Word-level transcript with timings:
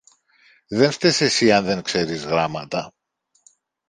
Δε 0.67 0.89
φταις 0.91 1.21
εσύ 1.21 1.51
αν 1.51 1.65
δεν 1.65 1.81
ξέρεις 1.81 2.23
γράμματα! 2.25 2.93